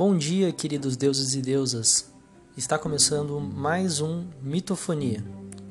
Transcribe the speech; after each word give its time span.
Bom 0.00 0.16
dia, 0.16 0.50
queridos 0.50 0.96
deuses 0.96 1.34
e 1.34 1.42
deusas. 1.42 2.10
Está 2.56 2.78
começando 2.78 3.38
mais 3.38 4.00
um 4.00 4.24
Mitofonia, 4.40 5.22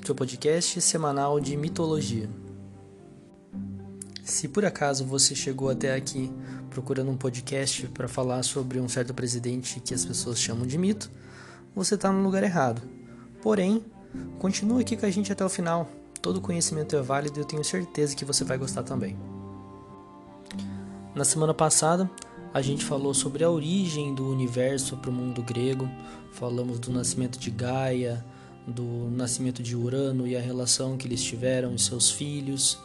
seu 0.06 0.14
podcast 0.14 0.80
semanal 0.82 1.40
de 1.40 1.58
mitologia. 1.58 2.30
Se 4.24 4.48
por 4.48 4.64
acaso 4.64 5.04
você 5.04 5.34
chegou 5.34 5.68
até 5.68 5.96
aqui 5.96 6.32
procurando 6.70 7.10
um 7.10 7.18
podcast 7.18 7.88
para 7.88 8.08
falar 8.08 8.44
sobre 8.44 8.80
um 8.80 8.88
certo 8.88 9.16
presidente 9.16 9.80
que 9.80 9.96
as 9.96 10.06
pessoas 10.06 10.40
chamam 10.40 10.68
de 10.68 10.78
mito, 10.78 11.10
você 11.74 11.96
está 11.96 12.12
no 12.12 12.22
lugar 12.22 12.44
errado. 12.44 12.84
Porém, 13.42 13.84
continue 14.38 14.84
aqui 14.84 14.96
com 14.96 15.08
a 15.08 15.10
gente 15.10 15.32
até 15.32 15.44
o 15.44 15.50
final. 15.50 15.90
Todo 16.22 16.40
conhecimento 16.40 16.96
é 16.96 17.02
válido 17.02 17.40
e 17.40 17.42
eu 17.42 17.46
tenho 17.46 17.64
certeza 17.64 18.16
que 18.16 18.26
você 18.26 18.44
vai 18.44 18.60
gostar 18.60 18.84
também. 18.84 19.18
Na 21.16 21.26
semana 21.26 21.52
passada, 21.52 22.08
a 22.54 22.62
gente 22.62 22.84
falou 22.84 23.14
sobre 23.14 23.44
a 23.44 23.50
origem 23.50 24.14
do 24.14 24.30
universo 24.30 24.98
para 24.98 25.10
o 25.10 25.14
mundo 25.14 25.42
grego, 25.44 25.90
falamos 26.32 26.80
do 26.80 26.92
nascimento 26.92 27.38
de 27.38 27.52
Gaia, 27.52 28.26
do 28.66 29.10
nascimento 29.12 29.62
de 29.62 29.76
Urano 29.76 30.28
e 30.28 30.36
a 30.36 30.42
relação 30.42 30.98
que 30.98 31.08
eles 31.08 31.24
tiveram 31.24 31.74
e 31.76 31.80
seus 31.80 32.10
filhos, 32.10 32.80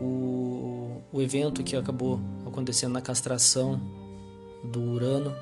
o, 0.00 1.00
o 1.12 1.20
evento 1.20 1.62
que 1.62 1.76
acabou 1.76 2.20
acontecendo 2.46 2.92
na 2.92 3.00
castração 3.00 3.80
do 4.64 4.80
Urano 4.80 5.34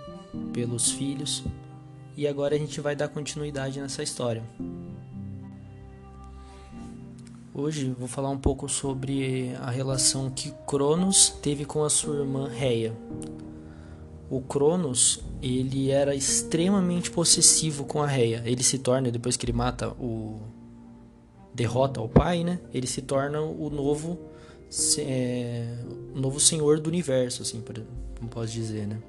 pelos 0.52 0.90
filhos, 0.90 1.44
e 2.16 2.26
agora 2.26 2.54
a 2.54 2.58
gente 2.58 2.80
vai 2.80 2.96
dar 2.96 3.08
continuidade 3.08 3.80
nessa 3.80 4.02
história. 4.02 4.42
Hoje 7.52 7.90
vou 7.98 8.06
falar 8.06 8.30
um 8.30 8.38
pouco 8.38 8.68
sobre 8.68 9.56
a 9.56 9.70
relação 9.70 10.30
que 10.30 10.52
Cronos 10.68 11.30
teve 11.42 11.64
com 11.64 11.82
a 11.82 11.90
sua 11.90 12.18
irmã 12.18 12.48
Reia. 12.48 12.96
O 14.30 14.40
Cronos, 14.40 15.24
ele 15.42 15.90
era 15.90 16.14
extremamente 16.14 17.10
possessivo 17.10 17.84
com 17.84 18.00
a 18.00 18.06
Reia. 18.06 18.40
Ele 18.46 18.62
se 18.62 18.78
torna 18.78 19.10
depois 19.10 19.36
que 19.36 19.44
ele 19.44 19.52
mata 19.52 19.88
o 19.98 20.40
derrota 21.52 22.00
o 22.00 22.08
pai, 22.08 22.44
né? 22.44 22.60
Ele 22.72 22.86
se 22.86 23.02
torna 23.02 23.40
o 23.40 23.68
novo 23.68 24.16
é, 24.98 25.76
o 26.14 26.20
novo 26.20 26.38
senhor 26.38 26.78
do 26.78 26.86
universo, 26.86 27.42
assim, 27.42 27.60
como 28.16 28.30
posso 28.30 28.52
dizer, 28.52 28.86
né? 28.86 29.00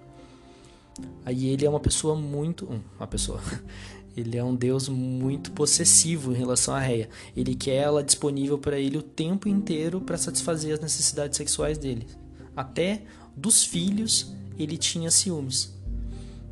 Aí 1.23 1.47
ele 1.47 1.63
é 1.63 1.69
uma 1.69 1.79
pessoa 1.79 2.15
muito, 2.15 2.67
uma 2.97 3.07
pessoa. 3.07 3.39
Ele 4.15 4.37
é 4.37 4.43
um 4.43 4.55
deus 4.55 4.89
muito 4.89 5.51
possessivo 5.51 6.33
em 6.33 6.35
relação 6.35 6.75
à 6.75 6.79
Reia. 6.79 7.09
Ele 7.35 7.55
quer 7.55 7.75
ela 7.75 8.03
disponível 8.03 8.57
para 8.57 8.77
ele 8.77 8.97
o 8.97 9.01
tempo 9.01 9.47
inteiro 9.47 10.01
para 10.01 10.17
satisfazer 10.17 10.73
as 10.73 10.79
necessidades 10.79 11.37
sexuais 11.37 11.77
dele. 11.77 12.07
Até 12.55 13.03
dos 13.35 13.63
filhos 13.63 14.33
ele 14.57 14.77
tinha 14.77 15.09
ciúmes. 15.09 15.73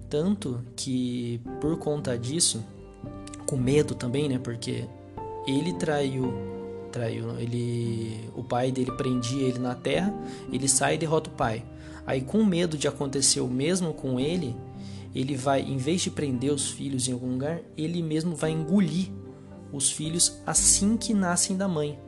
Tanto 0.09 0.63
que 0.75 1.41
por 1.59 1.77
conta 1.77 2.17
disso, 2.17 2.63
com 3.45 3.57
medo 3.57 3.93
também, 3.93 4.29
né? 4.29 4.39
Porque 4.39 4.87
ele 5.45 5.73
traiu, 5.73 6.33
traiu, 6.91 7.37
ele, 7.39 8.29
o 8.35 8.43
pai 8.43 8.71
dele 8.71 8.91
prendia 8.93 9.47
ele 9.47 9.59
na 9.59 9.75
terra, 9.75 10.13
ele 10.51 10.67
sai 10.67 10.95
e 10.95 10.97
derrota 10.97 11.29
o 11.29 11.33
pai. 11.33 11.63
Aí 12.07 12.21
com 12.21 12.43
medo 12.43 12.77
de 12.77 12.87
acontecer 12.87 13.41
o 13.41 13.47
mesmo 13.47 13.93
com 13.93 14.19
ele, 14.19 14.55
ele 15.13 15.35
vai, 15.35 15.61
em 15.61 15.77
vez 15.77 16.01
de 16.01 16.11
prender 16.11 16.51
os 16.51 16.69
filhos 16.69 17.07
em 17.07 17.13
algum 17.13 17.31
lugar, 17.31 17.61
ele 17.77 18.01
mesmo 18.01 18.35
vai 18.35 18.51
engolir 18.51 19.09
os 19.71 19.91
filhos 19.91 20.39
assim 20.45 20.97
que 20.97 21.13
nascem 21.13 21.57
da 21.57 21.67
mãe. 21.67 21.99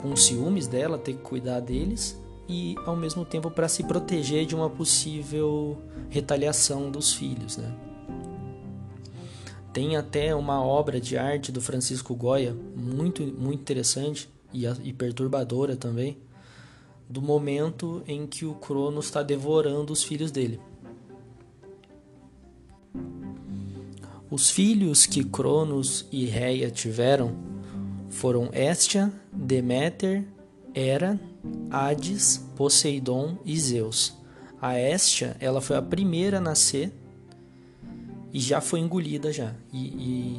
Com 0.00 0.14
ciúmes 0.14 0.66
dela, 0.66 0.98
ter 0.98 1.14
que 1.14 1.22
cuidar 1.22 1.60
deles 1.60 2.20
e 2.48 2.76
ao 2.86 2.96
mesmo 2.96 3.24
tempo 3.24 3.50
para 3.50 3.68
se 3.68 3.82
proteger 3.82 4.46
de 4.46 4.54
uma 4.54 4.70
possível 4.70 5.76
retaliação 6.08 6.90
dos 6.90 7.12
filhos, 7.12 7.56
né? 7.56 7.74
Tem 9.72 9.96
até 9.96 10.34
uma 10.34 10.64
obra 10.64 11.00
de 11.00 11.16
arte 11.18 11.52
do 11.52 11.60
Francisco 11.60 12.14
Goya 12.14 12.56
muito 12.74 13.22
muito 13.22 13.60
interessante 13.60 14.28
e, 14.52 14.66
e 14.66 14.92
perturbadora 14.92 15.76
também, 15.76 16.16
do 17.08 17.20
momento 17.20 18.02
em 18.06 18.26
que 18.26 18.44
o 18.44 18.54
Cronos 18.54 19.06
está 19.06 19.22
devorando 19.22 19.92
os 19.92 20.02
filhos 20.02 20.30
dele. 20.30 20.58
Os 24.30 24.50
filhos 24.50 25.06
que 25.06 25.24
Cronos 25.24 26.06
e 26.12 26.26
Reia 26.26 26.70
tiveram 26.70 27.34
foram 28.08 28.50
Estia, 28.52 29.12
Deméter, 29.32 30.24
Hera, 30.74 31.18
Hades, 31.70 32.44
Poseidon 32.56 33.38
e 33.44 33.58
Zeus. 33.58 34.16
A 34.60 34.78
Estia, 34.78 35.36
ela 35.40 35.60
foi 35.60 35.76
a 35.76 35.82
primeira 35.82 36.38
a 36.38 36.40
nascer 36.40 36.92
e 38.32 38.40
já 38.40 38.60
foi 38.60 38.80
engolida 38.80 39.32
já 39.32 39.54
e, 39.72 40.38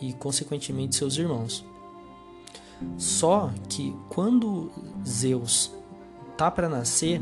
e, 0.00 0.08
e 0.08 0.12
consequentemente 0.14 0.96
seus 0.96 1.16
irmãos. 1.16 1.64
Só 2.96 3.52
que 3.68 3.94
quando 4.08 4.70
Zeus 5.06 5.72
tá 6.36 6.50
para 6.50 6.68
nascer, 6.68 7.20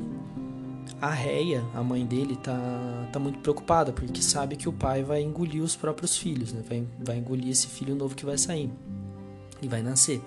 a 1.00 1.10
Reia, 1.10 1.64
a 1.74 1.82
mãe 1.82 2.04
dele, 2.04 2.36
tá, 2.36 3.08
tá 3.12 3.18
muito 3.18 3.38
preocupada, 3.38 3.92
porque 3.92 4.20
sabe 4.20 4.56
que 4.56 4.68
o 4.68 4.72
pai 4.72 5.02
vai 5.02 5.22
engolir 5.22 5.62
os 5.62 5.76
próprios 5.76 6.16
filhos, 6.16 6.52
né? 6.52 6.62
vai, 6.68 6.86
vai 6.98 7.18
engolir 7.18 7.50
esse 7.50 7.68
filho 7.68 7.94
novo 7.94 8.14
que 8.14 8.26
vai 8.26 8.36
sair 8.36 8.70
e 9.62 9.68
vai 9.68 9.82
nascer. 9.82 10.20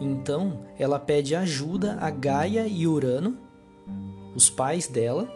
Então, 0.00 0.64
ela 0.78 0.98
pede 0.98 1.34
ajuda 1.34 1.96
a 2.00 2.10
Gaia 2.10 2.66
e 2.66 2.86
Urano, 2.86 3.36
os 4.34 4.50
pais 4.50 4.86
dela, 4.86 5.28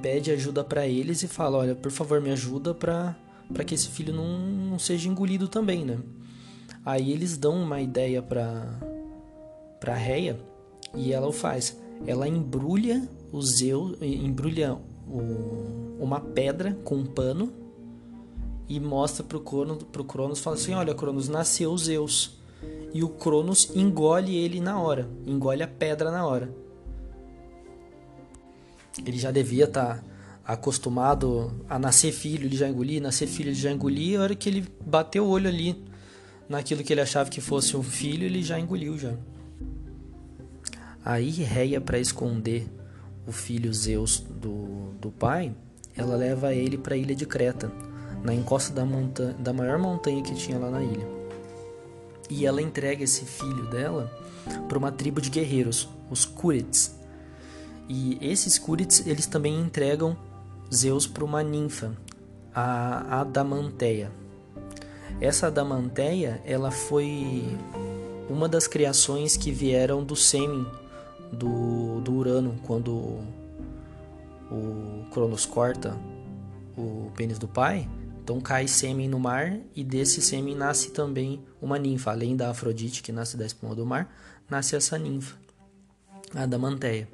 pede 0.00 0.30
ajuda 0.30 0.64
para 0.64 0.86
eles 0.86 1.22
e 1.22 1.28
fala: 1.28 1.58
Olha, 1.58 1.74
por 1.74 1.90
favor, 1.90 2.20
me 2.20 2.30
ajuda 2.30 2.74
para 2.74 3.14
que 3.66 3.74
esse 3.74 3.88
filho 3.88 4.14
não, 4.14 4.38
não 4.38 4.78
seja 4.78 5.08
engolido 5.08 5.48
também, 5.48 5.84
né? 5.84 5.98
Aí 6.84 7.12
eles 7.12 7.36
dão 7.36 7.62
uma 7.62 7.80
ideia 7.80 8.22
para 8.22 8.66
para 9.78 9.94
Reia 9.94 10.38
e 10.94 11.12
ela 11.12 11.26
o 11.26 11.32
faz. 11.32 11.76
Ela 12.06 12.26
embrulha 12.26 13.08
o 13.32 13.40
Zeus 13.42 13.96
embrulha 14.00 14.76
o, 15.06 15.96
uma 16.00 16.20
pedra 16.20 16.76
com 16.84 16.96
um 16.96 17.06
pano 17.06 17.52
e 18.68 18.78
mostra 18.80 19.24
pro 19.24 19.40
Cronos, 19.40 19.82
pro 19.84 20.04
Cronos 20.04 20.40
fala 20.40 20.56
assim: 20.56 20.74
"Olha, 20.74 20.94
Cronos, 20.94 21.28
nasceu 21.28 21.76
Zeus". 21.76 22.38
E 22.92 23.04
o 23.04 23.08
Cronos 23.08 23.70
engole 23.74 24.36
ele 24.36 24.60
na 24.60 24.80
hora, 24.80 25.08
engole 25.26 25.62
a 25.62 25.68
pedra 25.68 26.10
na 26.10 26.26
hora. 26.26 26.52
Ele 28.98 29.18
já 29.18 29.30
devia 29.30 29.64
estar 29.64 29.98
tá 29.98 30.04
acostumado 30.44 31.52
a 31.68 31.78
nascer 31.78 32.12
filho, 32.12 32.46
ele 32.46 32.56
já 32.56 32.68
engolia, 32.68 33.00
nascer 33.00 33.28
filho, 33.28 33.50
ele 33.50 33.54
já 33.54 33.70
engolia, 33.70 34.14
e 34.14 34.16
a 34.16 34.22
hora 34.22 34.34
que 34.34 34.48
ele 34.48 34.66
bateu 34.84 35.24
o 35.24 35.28
olho 35.28 35.48
ali 35.48 35.84
naquilo 36.48 36.82
que 36.82 36.92
ele 36.92 37.00
achava 37.00 37.30
que 37.30 37.40
fosse 37.40 37.76
um 37.76 37.82
filho, 37.82 38.24
ele 38.24 38.42
já 38.42 38.58
engoliu 38.58 38.98
já. 38.98 39.14
Aí 41.04 41.30
Reia 41.30 41.80
para 41.80 41.98
esconder 41.98 42.68
o 43.26 43.32
filho 43.32 43.72
Zeus 43.72 44.20
do, 44.20 44.92
do 45.00 45.10
pai, 45.10 45.54
ela 45.96 46.16
leva 46.16 46.54
ele 46.54 46.76
para 46.76 46.94
a 46.94 46.98
ilha 46.98 47.14
de 47.14 47.26
Creta, 47.26 47.70
na 48.22 48.34
encosta 48.34 48.72
da, 48.74 48.84
montanha, 48.84 49.34
da 49.34 49.52
maior 49.52 49.78
montanha 49.78 50.22
que 50.22 50.34
tinha 50.34 50.58
lá 50.58 50.70
na 50.70 50.82
ilha. 50.82 51.06
E 52.28 52.46
ela 52.46 52.62
entrega 52.62 53.02
esse 53.02 53.24
filho 53.24 53.68
dela 53.70 54.10
para 54.68 54.78
uma 54.78 54.92
tribo 54.92 55.20
de 55.20 55.30
guerreiros, 55.30 55.88
os 56.10 56.24
Cúrites. 56.24 56.94
E 57.88 58.18
esses 58.20 58.58
Cúrites, 58.58 59.06
eles 59.06 59.26
também 59.26 59.58
entregam 59.58 60.16
Zeus 60.72 61.06
para 61.06 61.24
uma 61.24 61.42
ninfa, 61.42 61.96
a 62.54 63.20
Adamanteia. 63.20 64.12
Essa 65.20 65.48
Adamanteia, 65.48 66.40
ela 66.44 66.70
foi 66.70 67.44
uma 68.28 68.48
das 68.48 68.66
criações 68.66 69.36
que 69.36 69.50
vieram 69.50 70.04
do 70.04 70.14
sêmen 70.14 70.66
do, 71.32 72.00
do 72.00 72.12
Urano 72.12 72.58
quando 72.66 73.20
o 74.50 75.04
Cronos 75.10 75.46
corta 75.46 75.96
o 76.76 77.10
pênis 77.16 77.38
do 77.38 77.48
pai. 77.48 77.88
Então 78.22 78.40
cai 78.40 78.68
sêmen 78.68 79.08
no 79.08 79.18
mar 79.18 79.58
e 79.74 79.82
desse 79.82 80.22
sêmen 80.22 80.54
nasce 80.54 80.90
também 80.90 81.42
uma 81.60 81.78
ninfa. 81.78 82.10
Além 82.10 82.36
da 82.36 82.50
Afrodite, 82.50 83.02
que 83.02 83.12
nasce 83.12 83.36
da 83.36 83.46
espuma 83.46 83.74
do 83.74 83.84
mar, 83.84 84.12
nasce 84.48 84.76
essa 84.76 84.98
ninfa, 84.98 85.36
a 86.34 86.46
Damanteia. 86.46 87.08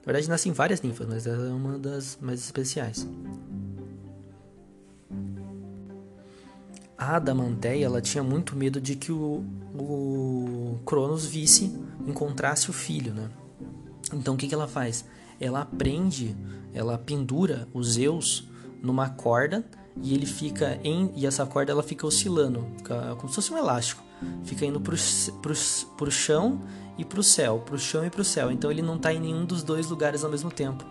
Na 0.00 0.04
verdade, 0.04 0.28
nascem 0.28 0.52
várias 0.52 0.80
ninfas, 0.80 1.06
mas 1.06 1.26
ela 1.26 1.48
é 1.48 1.52
uma 1.52 1.78
das 1.78 2.18
mais 2.20 2.40
especiais. 2.40 3.06
A 6.96 7.16
Adamanteia 7.16 7.86
ela 7.86 8.00
tinha 8.00 8.22
muito 8.22 8.54
medo 8.54 8.80
de 8.80 8.94
que 8.94 9.10
o, 9.10 9.44
o 9.74 10.78
Cronos 10.84 11.24
visse, 11.24 11.74
encontrasse 12.06 12.68
o 12.68 12.72
filho, 12.72 13.12
né? 13.14 13.30
Então 14.12 14.34
o 14.34 14.36
que, 14.36 14.48
que 14.48 14.54
ela 14.54 14.68
faz? 14.68 15.04
Ela 15.40 15.64
prende, 15.64 16.36
ela 16.72 16.98
pendura 16.98 17.68
os 17.72 17.92
Zeus 17.92 18.48
numa 18.82 19.08
corda 19.08 19.64
e 20.02 20.14
ele 20.14 20.26
fica 20.26 20.78
em 20.82 21.12
e 21.14 21.26
essa 21.26 21.44
corda 21.46 21.72
ela 21.72 21.82
fica 21.82 22.06
oscilando, 22.06 22.66
fica 22.78 23.14
como 23.16 23.28
se 23.28 23.34
fosse 23.34 23.52
um 23.52 23.58
elástico, 23.58 24.02
fica 24.44 24.64
indo 24.64 24.80
pro, 24.80 24.96
pro, 25.42 25.54
pro 25.96 26.10
chão 26.10 26.60
e 26.96 27.04
pro 27.04 27.22
céu, 27.22 27.60
pro 27.64 27.78
chão 27.78 28.04
e 28.04 28.10
pro 28.10 28.24
céu. 28.24 28.50
Então 28.50 28.70
ele 28.70 28.82
não 28.82 28.96
está 28.96 29.12
em 29.12 29.20
nenhum 29.20 29.44
dos 29.44 29.62
dois 29.62 29.88
lugares 29.88 30.24
ao 30.24 30.30
mesmo 30.30 30.50
tempo, 30.50 30.84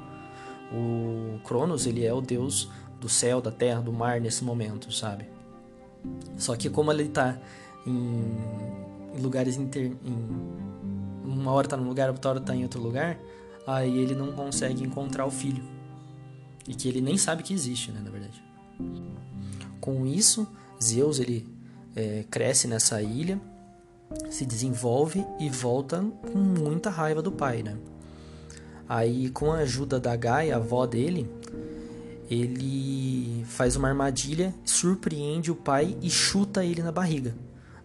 O 0.72 1.40
Cronos, 1.44 1.86
ele 1.86 2.06
é 2.06 2.14
o 2.14 2.22
deus 2.22 2.70
do 3.00 3.08
céu, 3.08 3.42
da 3.42 3.52
terra, 3.52 3.82
do 3.82 3.94
mar 3.94 4.20
nesse 4.20 4.44
momento, 4.44 4.92
sabe? 4.92 5.26
Só 6.38 6.56
que 6.56 6.70
como 6.70 6.92
ele 6.92 7.10
tá 7.10 7.38
em, 7.86 8.38
em 9.16 9.22
lugares 9.22 9.58
inter, 9.58 9.92
em, 10.04 10.28
uma 11.30 11.52
hora 11.52 11.68
tá 11.68 11.78
num 11.78 11.88
lugar, 11.88 12.10
outra 12.10 12.31
hora 12.31 12.42
tá 12.42 12.56
em 12.56 12.64
outro 12.64 12.81
lugar, 12.81 13.20
aí 13.66 13.98
ele 13.98 14.16
não 14.16 14.31
consegue 14.31 14.84
encontrar 14.84 15.26
o 15.26 15.31
filho. 15.31 15.64
E 16.68 16.74
que 16.74 16.88
ele 16.88 17.02
nem 17.02 17.18
sabe 17.18 17.44
que 17.44 17.54
existe, 17.54 17.92
né, 17.92 18.02
na 18.04 18.10
verdade. 18.10 18.44
Com 19.80 20.06
isso, 20.06 20.48
Zeus 20.81 21.20
ele 21.20 21.48
é, 21.96 22.26
cresce 22.30 22.68
nessa 22.68 23.02
ilha, 23.02 23.40
se 24.30 24.46
desenvolve 24.46 25.26
e 25.40 25.50
volta 25.50 26.04
com 26.31 26.38
muita 26.38 26.90
raiva 26.90 27.22
do 27.22 27.32
pai, 27.32 27.64
né? 27.64 27.78
Aí, 28.88 29.30
com 29.30 29.52
a 29.52 29.58
ajuda 29.58 30.00
da 30.00 30.16
Gaia, 30.16 30.56
avó 30.56 30.86
dele, 30.88 31.30
ele 32.30 33.44
faz 33.46 33.75
uma 33.75 33.88
armadilha, 33.88 34.54
surpreende 34.66 35.52
o 35.52 35.56
pai 35.56 35.96
e 36.02 36.10
chuta 36.10 36.66
ele 36.66 36.82
na 36.82 36.92
barriga. 36.92 37.36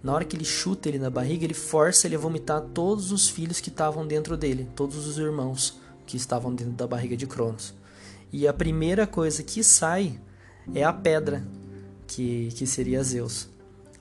Na 0.05 0.13
hora 0.13 0.25
que 0.27 0.37
ele 0.37 0.45
chuta 0.45 0.87
ele 0.87 0.99
na 0.99 1.09
barriga, 1.09 1.47
ele 1.47 1.55
força 1.55 2.07
ele 2.07 2.15
a 2.15 2.19
vomitar 2.19 2.61
todos 2.61 3.11
os 3.11 3.31
filhos 3.31 3.59
que 3.59 3.71
estavam 3.71 4.07
dentro 4.07 4.37
dele, 4.37 4.69
todos 4.77 5.07
os 5.07 5.17
irmãos 5.17 5.81
que 6.05 6.15
estavam 6.15 6.55
dentro 6.55 6.75
da 6.75 6.87
barriga 6.87 7.17
de 7.17 7.27
Cronos. 7.27 7.73
E 8.31 8.47
a 8.47 8.53
primeira 8.53 9.07
coisa 9.07 9.43
que 9.43 9.65
sai 9.65 10.21
é 10.75 10.85
a 10.85 10.93
pedra, 10.93 11.43
que, 12.07 12.51
que 12.55 12.67
seria 12.67 13.03
Zeus. 13.03 13.49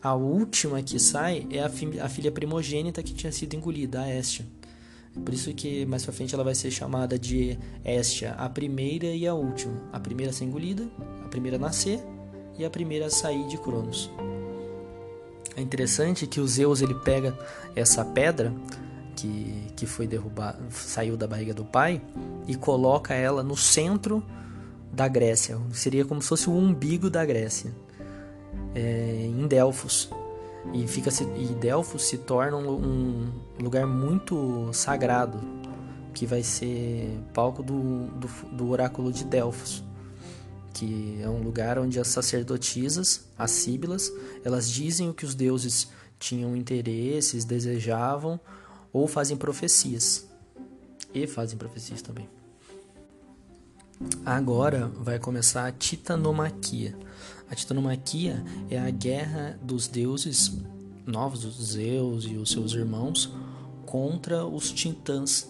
A 0.01 0.13
última 0.13 0.83
que 0.83 0.99
sai 0.99 1.47
é 1.49 1.63
a, 1.63 1.69
fi, 1.69 1.97
a 1.97 2.09
filha 2.09 2.33
primogênita 2.33 3.01
que 3.01 3.13
tinha 3.13 3.31
sido 3.31 3.53
engolida, 3.53 4.01
a 4.01 4.13
Estia. 4.13 4.45
Por 5.23 5.33
isso 5.33 5.53
que 5.53 5.85
mais 5.85 6.03
pra 6.03 6.11
frente 6.11 6.35
ela 6.35 6.43
vai 6.43 6.53
ser 6.53 6.69
chamada 6.69 7.17
de 7.17 7.57
Estia, 7.85 8.33
a 8.33 8.49
primeira 8.49 9.05
e 9.05 9.25
a 9.25 9.33
última. 9.33 9.81
A 9.93 10.01
primeira 10.01 10.31
a 10.31 10.33
ser 10.33 10.43
engolida, 10.43 10.85
a 11.23 11.29
primeira 11.29 11.55
a 11.55 11.59
nascer 11.61 12.01
e 12.59 12.65
a 12.65 12.69
primeira 12.69 13.05
a 13.05 13.09
sair 13.09 13.47
de 13.47 13.57
Cronos. 13.57 14.11
É 15.55 15.61
interessante 15.61 16.25
que 16.25 16.39
o 16.39 16.47
Zeus 16.47 16.81
ele 16.81 16.95
pega 16.95 17.37
essa 17.75 18.03
pedra 18.03 18.53
que, 19.15 19.67
que 19.75 19.85
foi 19.85 20.07
derrubada, 20.07 20.59
saiu 20.71 21.15
da 21.15 21.27
barriga 21.27 21.53
do 21.53 21.63
pai 21.63 22.01
e 22.47 22.55
coloca 22.55 23.13
ela 23.13 23.43
no 23.43 23.55
centro 23.55 24.23
da 24.91 25.07
Grécia. 25.07 25.57
Seria 25.71 26.05
como 26.05 26.21
se 26.21 26.29
fosse 26.29 26.49
o 26.49 26.53
umbigo 26.53 27.09
da 27.09 27.23
Grécia, 27.25 27.71
é, 28.73 29.25
em 29.27 29.47
Delfos 29.47 30.09
e 30.71 30.87
fica 30.87 31.09
e 31.35 31.47
Delfos 31.55 32.03
se 32.05 32.17
torna 32.17 32.57
um, 32.57 33.29
lugar 33.59 33.85
muito 33.85 34.69
sagrado 34.71 35.39
que 36.13 36.25
vai 36.25 36.43
ser 36.43 37.19
palco 37.33 37.61
do, 37.61 38.05
do, 38.07 38.27
do 38.51 38.69
oráculo 38.69 39.11
de 39.11 39.23
Delfos 39.25 39.83
que 40.73 41.19
é 41.21 41.29
um 41.29 41.43
lugar 41.43 41.77
onde 41.77 41.99
as 41.99 42.07
sacerdotisas, 42.07 43.25
as 43.37 43.51
síbilas, 43.51 44.11
elas 44.43 44.69
dizem 44.69 45.09
o 45.09 45.13
que 45.13 45.25
os 45.25 45.35
deuses 45.35 45.87
tinham 46.19 46.55
interesses, 46.55 47.45
desejavam 47.45 48.39
ou 48.91 49.07
fazem 49.07 49.37
profecias. 49.37 50.27
E 51.13 51.27
fazem 51.27 51.57
profecias 51.57 52.01
também. 52.01 52.27
Agora 54.25 54.87
vai 54.87 55.19
começar 55.19 55.67
a 55.67 55.71
titanomaquia. 55.71 56.97
A 57.49 57.55
titanomaquia 57.55 58.43
é 58.69 58.79
a 58.79 58.89
guerra 58.89 59.59
dos 59.61 59.87
deuses 59.87 60.51
novos, 61.05 61.45
os 61.45 61.73
Zeus 61.73 62.25
e 62.25 62.35
os 62.35 62.49
seus 62.49 62.73
irmãos, 62.73 63.31
contra 63.85 64.45
os 64.45 64.71
titãs 64.71 65.47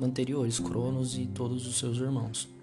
anteriores, 0.00 0.58
Cronos 0.58 1.18
e 1.18 1.26
todos 1.26 1.66
os 1.66 1.78
seus 1.78 1.98
irmãos. 1.98 2.55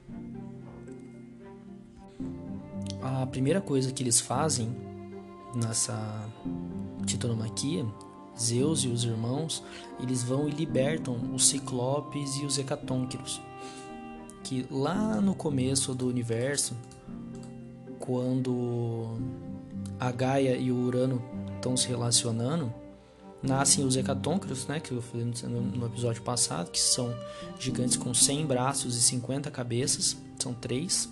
A 3.04 3.28
primeira 3.28 3.60
coisa 3.60 3.92
que 3.92 4.02
eles 4.02 4.22
fazem 4.22 4.74
nessa 5.54 6.26
titanomaquia, 7.06 7.86
Zeus 8.40 8.86
e 8.86 8.88
os 8.88 9.04
irmãos, 9.04 9.62
eles 10.00 10.24
vão 10.24 10.48
e 10.48 10.52
libertam 10.52 11.18
os 11.34 11.48
ciclopes 11.48 12.38
e 12.38 12.46
os 12.46 12.58
hecatônquiros, 12.58 13.42
que 14.42 14.66
lá 14.72 15.20
no 15.20 15.36
começo 15.36 15.94
do 15.94 16.08
universo 16.08 16.76
quando 18.00 19.18
a 20.00 20.10
Gaia 20.10 20.56
e 20.56 20.72
o 20.72 20.76
Urano 20.78 21.22
estão 21.56 21.76
se 21.76 21.90
relacionando, 21.90 22.74
nascem 23.42 23.86
os 23.86 23.98
hecatônquiros, 23.98 24.66
né, 24.66 24.80
que 24.80 24.94
eu 24.94 25.02
falei 25.02 25.26
no 25.26 25.86
episódio 25.86 26.22
passado, 26.22 26.72
que 26.72 26.80
são 26.80 27.14
gigantes 27.60 27.98
com 27.98 28.14
100 28.14 28.46
braços 28.46 28.96
e 28.96 29.02
50 29.02 29.52
cabeças, 29.52 30.18
são 30.40 30.54
três, 30.54 31.10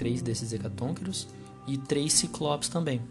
três 0.00 0.22
desses 0.22 0.50
hecatônquiros, 0.54 1.28
e 1.68 1.76
três 1.76 2.14
ciclopes 2.14 2.70
também. 2.70 3.02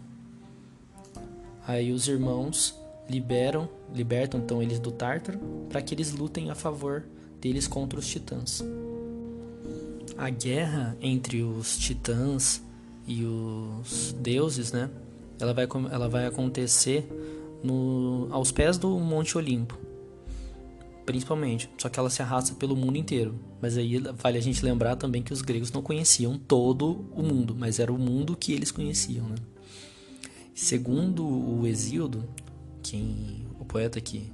Aí 1.64 1.92
os 1.92 2.08
irmãos 2.08 2.74
liberam, 3.08 3.68
libertam 3.94 4.40
então 4.40 4.60
eles 4.60 4.80
do 4.80 4.90
Tártaro 4.90 5.38
para 5.68 5.80
que 5.80 5.94
eles 5.94 6.10
lutem 6.12 6.50
a 6.50 6.54
favor 6.56 7.04
deles 7.40 7.68
contra 7.68 7.96
os 7.96 8.08
titãs. 8.08 8.60
A 10.18 10.28
guerra 10.30 10.96
entre 11.00 11.44
os 11.44 11.78
titãs 11.78 12.60
e 13.06 13.24
os 13.24 14.12
deuses, 14.18 14.72
né? 14.72 14.90
Ela 15.38 15.54
vai, 15.54 15.68
ela 15.92 16.08
vai 16.08 16.26
acontecer 16.26 17.08
no, 17.62 18.26
aos 18.32 18.50
pés 18.50 18.76
do 18.76 18.90
Monte 18.98 19.38
Olimpo, 19.38 19.78
principalmente. 21.10 21.68
Só 21.76 21.88
que 21.88 21.98
ela 21.98 22.08
se 22.08 22.22
arrasta 22.22 22.54
pelo 22.54 22.76
mundo 22.76 22.96
inteiro. 22.96 23.34
Mas 23.60 23.76
aí 23.76 23.98
vale 23.98 24.38
a 24.38 24.40
gente 24.40 24.64
lembrar 24.64 24.94
também 24.94 25.22
que 25.22 25.32
os 25.32 25.42
gregos 25.42 25.72
não 25.72 25.82
conheciam 25.82 26.38
todo 26.38 27.04
o 27.12 27.22
mundo, 27.22 27.54
mas 27.58 27.80
era 27.80 27.92
o 27.92 27.98
mundo 27.98 28.36
que 28.36 28.52
eles 28.52 28.70
conheciam, 28.70 29.28
né? 29.28 29.34
Segundo 30.54 31.26
o 31.26 31.66
Exíodo, 31.66 32.24
quem 32.82 33.46
o 33.58 33.64
poeta 33.64 34.00
que 34.00 34.32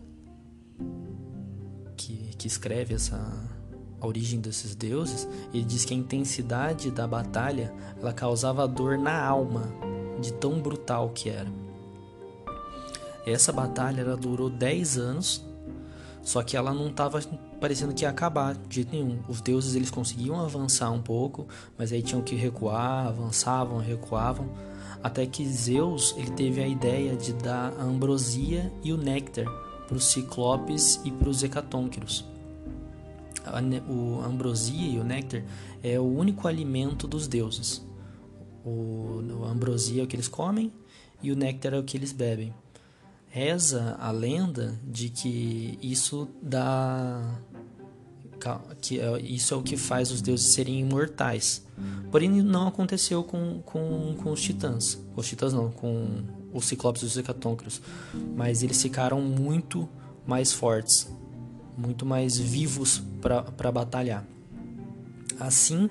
que, 1.96 2.30
que 2.36 2.46
escreve 2.46 2.94
essa 2.94 3.16
a 3.98 4.06
origem 4.06 4.38
desses 4.38 4.74
deuses, 4.74 5.26
ele 5.54 5.64
diz 5.64 5.86
que 5.86 5.94
a 5.94 5.96
intensidade 5.96 6.90
da 6.90 7.06
batalha 7.06 7.72
ela 7.98 8.12
causava 8.12 8.68
dor 8.68 8.98
na 8.98 9.18
alma, 9.24 9.72
de 10.20 10.30
tão 10.34 10.60
brutal 10.60 11.08
que 11.14 11.30
era. 11.30 11.50
Essa 13.24 13.50
batalha 13.50 14.02
ela 14.02 14.16
durou 14.16 14.50
10 14.50 14.98
anos, 14.98 15.45
só 16.26 16.42
que 16.42 16.56
ela 16.56 16.74
não 16.74 16.88
estava 16.88 17.20
parecendo 17.60 17.94
que 17.94 18.04
ia 18.04 18.10
acabar 18.10 18.54
de 18.54 18.74
jeito 18.74 18.92
nenhum. 18.92 19.20
Os 19.28 19.40
deuses 19.40 19.76
eles 19.76 19.90
conseguiam 19.90 20.40
avançar 20.40 20.90
um 20.90 21.00
pouco, 21.00 21.46
mas 21.78 21.92
aí 21.92 22.02
tinham 22.02 22.20
que 22.20 22.34
recuar, 22.34 23.06
avançavam, 23.06 23.78
recuavam, 23.78 24.50
até 25.02 25.24
que 25.24 25.46
Zeus 25.46 26.14
ele 26.16 26.30
teve 26.30 26.60
a 26.60 26.66
ideia 26.66 27.14
de 27.14 27.32
dar 27.32 27.72
a 27.78 27.84
ambrosia 27.84 28.72
e 28.82 28.92
o 28.92 28.96
néctar 28.96 29.46
para 29.86 29.96
os 29.96 30.06
ciclopes 30.06 31.00
e 31.04 31.12
para 31.12 31.28
os 31.28 31.44
hecatônquiros 31.44 32.24
a, 33.46 33.60
o, 33.90 34.20
a 34.22 34.26
ambrosia 34.26 34.88
e 34.88 34.98
o 34.98 35.04
néctar 35.04 35.42
é 35.82 35.98
o 35.98 36.04
único 36.04 36.48
alimento 36.48 37.06
dos 37.06 37.28
deuses. 37.28 37.86
O, 38.64 39.22
a 39.44 39.50
ambrosia 39.50 40.02
é 40.02 40.04
o 40.04 40.06
que 40.06 40.16
eles 40.16 40.28
comem 40.28 40.72
e 41.22 41.30
o 41.30 41.36
néctar 41.36 41.72
é 41.72 41.78
o 41.78 41.84
que 41.84 41.96
eles 41.96 42.12
bebem. 42.12 42.52
Reza 43.36 43.96
a 44.00 44.10
lenda 44.10 44.80
de 44.82 45.10
que 45.10 45.78
isso 45.82 46.26
dá 46.40 47.38
que 48.80 49.00
é, 49.00 49.20
isso 49.20 49.52
é 49.52 49.56
o 49.56 49.62
que 49.62 49.76
faz 49.76 50.10
os 50.10 50.22
deuses 50.22 50.54
serem 50.54 50.80
imortais. 50.80 51.66
Porém, 52.10 52.30
não 52.30 52.68
aconteceu 52.68 53.22
com, 53.22 53.60
com, 53.62 54.14
com 54.22 54.32
os 54.32 54.40
titãs. 54.40 54.98
Os 55.14 55.26
titãs 55.26 55.52
não, 55.52 55.70
com 55.70 56.22
os 56.52 56.64
ciclopes 56.64 57.02
e 57.02 57.04
os 57.04 57.16
hecatônquiros. 57.18 57.82
Mas 58.34 58.62
eles 58.62 58.80
ficaram 58.80 59.20
muito 59.20 59.86
mais 60.26 60.52
fortes 60.52 61.06
muito 61.76 62.06
mais 62.06 62.38
vivos 62.38 63.02
para 63.20 63.70
batalhar. 63.70 64.26
Assim, 65.38 65.90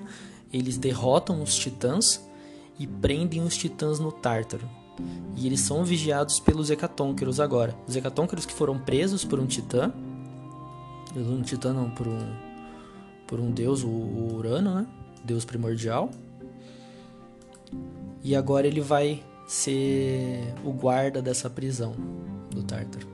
eles 0.52 0.76
derrotam 0.76 1.40
os 1.40 1.54
titãs 1.54 2.20
e 2.76 2.86
prendem 2.86 3.42
os 3.42 3.56
titãs 3.56 4.00
no 4.00 4.10
Tártaro. 4.10 4.68
E 5.36 5.46
eles 5.46 5.60
são 5.60 5.84
vigiados 5.84 6.40
pelos 6.40 6.70
Hecatônqueros 6.70 7.40
agora. 7.40 7.76
Os 7.86 7.94
Hecatônqueros 7.94 8.46
que 8.46 8.52
foram 8.52 8.78
presos 8.78 9.24
por 9.24 9.38
um 9.38 9.46
titã, 9.46 9.92
um 11.14 11.42
titã 11.42 11.72
não, 11.72 11.90
por 11.90 12.08
um, 12.08 12.18
por 13.26 13.40
um 13.40 13.50
deus, 13.50 13.82
o 13.82 13.88
Urano, 13.88 14.74
né? 14.74 14.86
Deus 15.24 15.44
primordial. 15.44 16.10
E 18.22 18.34
agora 18.34 18.66
ele 18.66 18.80
vai 18.80 19.22
ser 19.46 20.54
o 20.64 20.72
guarda 20.72 21.22
dessa 21.22 21.48
prisão 21.48 21.94
do 22.50 22.62
Tártaro. 22.62 23.06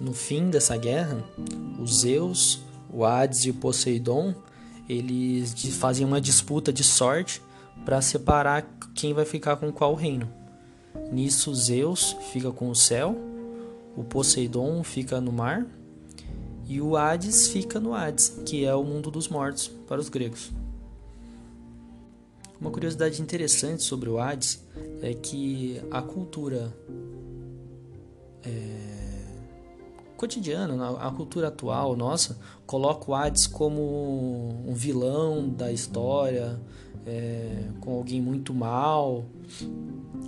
No 0.00 0.12
fim 0.12 0.50
dessa 0.50 0.76
guerra, 0.76 1.24
os 1.80 2.00
Zeus, 2.00 2.62
o 2.92 3.04
Hades 3.04 3.44
e 3.44 3.50
o 3.50 3.54
Poseidon, 3.54 4.34
eles 4.88 5.54
fazem 5.76 6.04
uma 6.04 6.20
disputa 6.20 6.72
de 6.72 6.84
sorte 6.84 7.40
para 7.84 8.00
separar 8.00 8.62
quem 8.94 9.12
vai 9.12 9.24
ficar 9.24 9.56
com 9.56 9.72
qual 9.72 9.94
reino. 9.94 10.28
Nisso 11.10 11.54
Zeus 11.54 12.16
fica 12.32 12.50
com 12.50 12.68
o 12.68 12.74
céu, 12.74 13.16
o 13.96 14.04
Poseidon 14.04 14.82
fica 14.82 15.20
no 15.20 15.32
mar 15.32 15.66
E 16.66 16.80
o 16.80 16.96
Hades 16.96 17.48
fica 17.48 17.78
no 17.78 17.92
Hades, 17.92 18.40
que 18.46 18.64
é 18.64 18.74
o 18.74 18.84
mundo 18.84 19.10
dos 19.10 19.28
mortos 19.28 19.68
para 19.86 20.00
os 20.00 20.08
gregos. 20.08 20.50
Uma 22.60 22.70
curiosidade 22.70 23.20
interessante 23.20 23.82
sobre 23.82 24.08
o 24.08 24.18
Hades 24.18 24.64
é 25.02 25.12
que 25.12 25.82
a 25.90 26.00
cultura 26.00 26.72
é, 28.44 29.02
cotidiana, 30.16 30.96
a 30.98 31.10
cultura 31.10 31.48
atual 31.48 31.96
nossa, 31.96 32.38
coloca 32.64 33.10
o 33.10 33.14
Hades 33.14 33.48
como 33.48 34.54
um 34.64 34.72
vilão 34.72 35.48
da 35.48 35.72
história, 35.72 36.60
é, 37.06 37.64
com 37.80 37.94
alguém 37.94 38.20
muito 38.20 38.54
mal, 38.54 39.24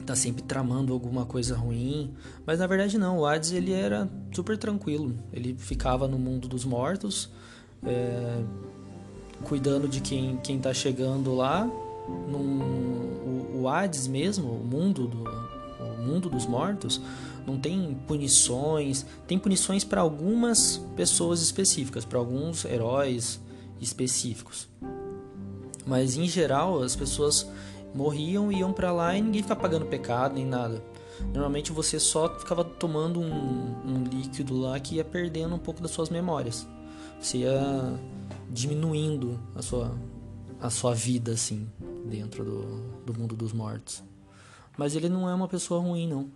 tá 0.04 0.14
sempre 0.14 0.42
tramando 0.42 0.92
alguma 0.92 1.24
coisa 1.24 1.56
ruim, 1.56 2.12
mas 2.44 2.58
na 2.58 2.66
verdade 2.66 2.98
não, 2.98 3.18
o 3.18 3.26
Hades 3.26 3.52
ele 3.52 3.72
era 3.72 4.08
super 4.32 4.58
tranquilo, 4.58 5.14
ele 5.32 5.54
ficava 5.56 6.06
no 6.08 6.18
mundo 6.18 6.48
dos 6.48 6.64
mortos, 6.64 7.30
é, 7.84 8.42
cuidando 9.44 9.88
de 9.88 10.00
quem, 10.00 10.36
quem 10.38 10.58
tá 10.58 10.72
chegando 10.72 11.34
lá. 11.34 11.70
Num, 12.28 12.60
o, 13.54 13.60
o 13.62 13.68
Hades 13.68 14.06
mesmo, 14.06 14.50
o 14.50 14.64
mundo 14.64 15.06
do 15.06 15.24
mundo 16.04 16.28
dos 16.28 16.46
mortos, 16.46 17.00
não 17.46 17.58
tem 17.58 17.96
punições, 18.06 19.04
tem 19.26 19.38
punições 19.38 19.84
para 19.84 20.02
algumas 20.02 20.78
pessoas 20.94 21.40
específicas, 21.40 22.04
para 22.04 22.18
alguns 22.18 22.64
heróis 22.64 23.40
específicos. 23.80 24.68
Mas 25.86 26.16
em 26.16 26.26
geral, 26.26 26.82
as 26.82 26.96
pessoas 26.96 27.46
morriam 27.94 28.50
e 28.50 28.58
iam 28.58 28.72
para 28.72 28.92
lá 28.92 29.16
e 29.16 29.22
ninguém 29.22 29.42
ficava 29.42 29.60
pagando 29.60 29.86
pecado 29.86 30.34
nem 30.34 30.46
nada. 30.46 30.82
Normalmente 31.32 31.70
você 31.72 32.00
só 32.00 32.28
ficava 32.38 32.64
tomando 32.64 33.20
um, 33.20 33.76
um 33.86 34.04
líquido 34.04 34.58
lá 34.58 34.78
que 34.80 34.96
ia 34.96 35.04
perdendo 35.04 35.54
um 35.54 35.58
pouco 35.58 35.80
das 35.80 35.90
suas 35.90 36.10
memórias. 36.10 36.66
Você 37.20 37.38
ia 37.38 37.98
diminuindo 38.50 39.38
a 39.54 39.62
sua, 39.62 39.96
a 40.60 40.70
sua 40.70 40.94
vida 40.94 41.32
assim 41.32 41.68
dentro 42.04 42.44
do, 42.44 42.62
do 43.06 43.18
mundo 43.18 43.36
dos 43.36 43.52
mortos. 43.52 44.02
Mas 44.76 44.96
ele 44.96 45.08
não 45.08 45.28
é 45.28 45.34
uma 45.34 45.48
pessoa 45.48 45.80
ruim, 45.80 46.08
não. 46.08 46.28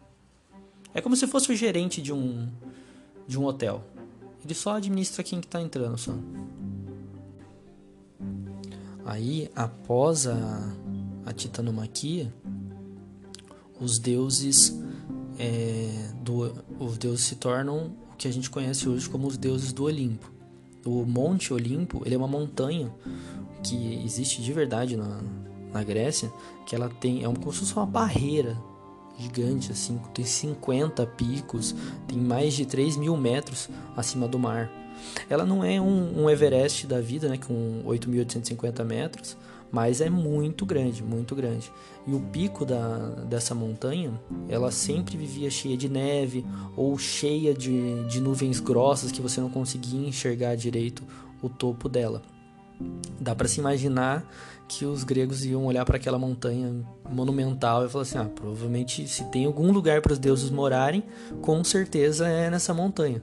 É 0.94 1.00
como 1.00 1.16
se 1.16 1.26
fosse 1.26 1.52
o 1.52 1.56
gerente 1.56 2.00
de 2.00 2.12
um, 2.12 2.48
de 3.26 3.38
um 3.38 3.44
hotel. 3.44 3.84
Ele 4.44 4.54
só 4.54 4.76
administra 4.76 5.22
quem 5.22 5.40
que 5.40 5.46
tá 5.46 5.60
entrando, 5.60 5.98
só. 5.98 6.12
Aí, 9.08 9.50
após 9.56 10.26
a, 10.26 10.70
a 11.24 11.32
titanomaquia, 11.32 12.30
os 13.80 13.98
deuses 13.98 14.78
é, 15.38 16.10
do, 16.20 16.52
os 16.78 16.98
deuses 16.98 17.24
se 17.24 17.36
tornam 17.36 17.96
o 18.12 18.16
que 18.18 18.28
a 18.28 18.30
gente 18.30 18.50
conhece 18.50 18.86
hoje 18.86 19.08
como 19.08 19.26
os 19.26 19.38
deuses 19.38 19.72
do 19.72 19.84
Olimpo. 19.84 20.30
O 20.84 21.06
Monte 21.06 21.54
Olimpo 21.54 22.02
ele 22.04 22.16
é 22.16 22.18
uma 22.18 22.28
montanha 22.28 22.92
que 23.62 23.94
existe 24.04 24.42
de 24.42 24.52
verdade 24.52 24.94
na, 24.94 25.22
na 25.72 25.82
Grécia, 25.82 26.30
que 26.66 26.74
ela 26.74 26.90
tem 26.90 27.24
é 27.24 27.24
como 27.24 27.50
se 27.50 27.60
fosse 27.60 27.74
uma 27.74 27.86
barreira 27.86 28.58
gigante 29.18 29.72
assim, 29.72 29.98
tem 30.12 30.26
50 30.26 31.06
picos, 31.06 31.74
tem 32.06 32.18
mais 32.18 32.52
de 32.52 32.66
3 32.66 32.98
mil 32.98 33.16
metros 33.16 33.70
acima 33.96 34.28
do 34.28 34.38
mar. 34.38 34.70
Ela 35.28 35.44
não 35.44 35.64
é 35.64 35.80
um, 35.80 36.24
um 36.24 36.30
Everest 36.30 36.86
da 36.86 37.00
vida, 37.00 37.28
né, 37.28 37.38
com 37.38 37.82
8.850 37.86 38.84
metros, 38.84 39.36
mas 39.70 40.00
é 40.00 40.08
muito 40.08 40.64
grande, 40.64 41.02
muito 41.02 41.34
grande. 41.34 41.70
E 42.06 42.14
o 42.14 42.20
pico 42.20 42.64
da, 42.64 42.98
dessa 43.28 43.54
montanha, 43.54 44.12
ela 44.48 44.70
sempre 44.70 45.16
vivia 45.16 45.50
cheia 45.50 45.76
de 45.76 45.88
neve 45.88 46.44
ou 46.76 46.96
cheia 46.98 47.52
de, 47.52 48.04
de 48.04 48.20
nuvens 48.20 48.60
grossas 48.60 49.12
que 49.12 49.20
você 49.20 49.40
não 49.40 49.50
conseguia 49.50 50.08
enxergar 50.08 50.56
direito 50.56 51.02
o 51.42 51.48
topo 51.48 51.88
dela. 51.88 52.22
Dá 53.20 53.34
para 53.34 53.48
se 53.48 53.60
imaginar 53.60 54.24
que 54.68 54.84
os 54.84 55.02
gregos 55.02 55.44
iam 55.44 55.64
olhar 55.64 55.84
para 55.84 55.96
aquela 55.96 56.18
montanha 56.18 56.72
monumental 57.10 57.84
e 57.84 57.88
falar 57.88 58.02
assim: 58.02 58.18
ah, 58.18 58.24
provavelmente 58.32 59.08
se 59.08 59.24
tem 59.24 59.46
algum 59.46 59.72
lugar 59.72 60.00
para 60.00 60.12
os 60.12 60.18
deuses 60.18 60.50
morarem, 60.50 61.02
com 61.42 61.64
certeza 61.64 62.28
é 62.28 62.48
nessa 62.48 62.72
montanha. 62.72 63.20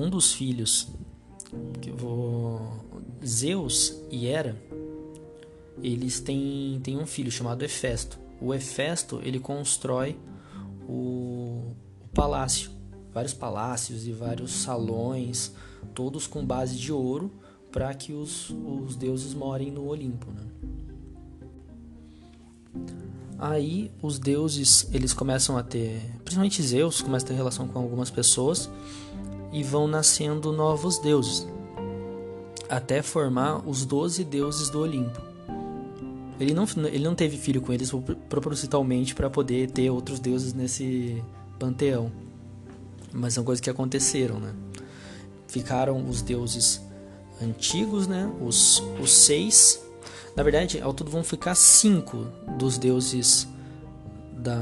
Um 0.00 0.08
dos 0.08 0.32
filhos 0.32 0.88
que 1.80 1.90
vou 1.90 2.60
Zeus 3.24 3.94
e 4.10 4.26
Hera, 4.26 4.56
eles 5.82 6.20
têm, 6.20 6.80
têm 6.82 6.98
um 6.98 7.06
filho 7.06 7.30
chamado 7.30 7.62
Hefesto. 7.62 8.18
O 8.40 8.54
Hefesto 8.54 9.20
ele 9.22 9.38
constrói 9.38 10.18
o, 10.88 11.74
o 12.00 12.08
palácio, 12.14 12.70
vários 13.12 13.34
palácios 13.34 14.06
e 14.06 14.12
vários 14.12 14.52
salões 14.52 15.52
todos 15.94 16.26
com 16.26 16.44
base 16.44 16.76
de 16.76 16.92
ouro, 16.92 17.30
para 17.70 17.92
que 17.94 18.12
os, 18.12 18.50
os 18.50 18.96
deuses 18.96 19.34
morem 19.34 19.70
no 19.70 19.86
Olimpo. 19.86 20.26
Né? 20.30 20.42
Aí 23.38 23.90
os 24.02 24.18
deuses 24.18 24.88
eles 24.92 25.12
começam 25.12 25.56
a 25.56 25.62
ter, 25.62 26.00
principalmente 26.24 26.62
Zeus, 26.62 27.00
começa 27.00 27.24
a 27.26 27.28
ter 27.28 27.34
relação 27.34 27.66
com 27.68 27.78
algumas 27.78 28.10
pessoas 28.10 28.68
e 29.52 29.62
vão 29.62 29.86
nascendo 29.86 30.52
novos 30.52 30.98
deuses, 30.98 31.46
até 32.68 33.02
formar 33.02 33.68
os 33.68 33.84
doze 33.84 34.24
deuses 34.24 34.70
do 34.70 34.80
Olimpo. 34.80 35.20
Ele 36.38 36.54
não, 36.54 36.64
ele 36.86 37.04
não 37.04 37.14
teve 37.14 37.36
filho 37.36 37.60
com 37.60 37.72
eles 37.72 37.90
propositalmente 38.28 39.14
para 39.14 39.28
poder 39.28 39.70
ter 39.70 39.90
outros 39.90 40.18
deuses 40.18 40.54
nesse 40.54 41.22
panteão, 41.58 42.10
mas 43.12 43.34
são 43.34 43.44
coisas 43.44 43.60
que 43.60 43.68
aconteceram, 43.68 44.38
né? 44.40 44.54
ficaram 45.50 46.08
os 46.08 46.22
deuses 46.22 46.80
antigos, 47.42 48.06
né? 48.06 48.30
Os, 48.40 48.82
os 49.00 49.12
seis. 49.12 49.82
Na 50.36 50.42
verdade, 50.42 50.80
ao 50.80 50.94
todo 50.94 51.10
vão 51.10 51.24
ficar 51.24 51.54
cinco 51.54 52.26
dos 52.56 52.78
deuses 52.78 53.48
da, 54.32 54.56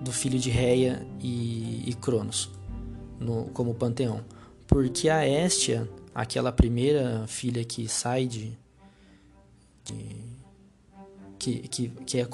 do 0.00 0.12
filho 0.12 0.38
de 0.38 0.50
Reia 0.50 1.04
e, 1.20 1.82
e 1.86 1.94
Cronos 1.94 2.50
no, 3.22 3.44
como 3.46 3.74
panteão. 3.74 4.20
Porque 4.66 5.08
a 5.08 5.26
Estia, 5.26 5.88
aquela 6.14 6.52
primeira 6.52 7.26
filha 7.26 7.64
que 7.64 7.88
sai 7.88 8.26
de. 8.26 8.52
de 9.84 10.32
que, 11.38 11.58
que, 11.68 11.88
que, 11.88 12.20
é, 12.20 12.28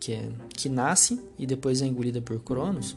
que, 0.00 0.12
é, 0.12 0.28
que 0.56 0.68
nasce 0.68 1.22
e 1.38 1.46
depois 1.46 1.80
é 1.82 1.86
engolida 1.86 2.20
por 2.20 2.40
Cronos, 2.40 2.96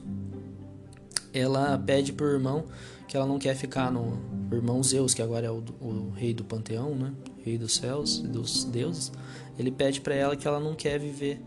ela 1.32 1.78
pede 1.78 2.12
pro 2.12 2.25
irmão 2.25 2.66
que 3.08 3.16
ela 3.16 3.28
não 3.28 3.38
quer 3.38 3.56
ficar 3.56 3.92
no 3.92 4.18
irmão 4.52 4.82
Zeus, 4.82 5.13
que 5.13 5.22
agora 5.22 5.46
é 5.46 5.52
o, 5.52 5.63
o 5.80 6.12
rei 6.16 6.34
do 6.34 6.44
panteão, 6.44 6.96
né? 6.96 7.13
Rei 7.44 7.60
dos 7.60 7.75
céus 7.75 8.18
e 8.24 8.28
dos 8.28 8.63
deuses. 8.63 9.12
Ele 9.60 9.70
pede 9.70 10.02
para 10.02 10.16
ela 10.16 10.36
que 10.36 10.48
ela 10.48 10.60
não 10.60 10.74
quer 10.74 11.00
viver 11.00 11.40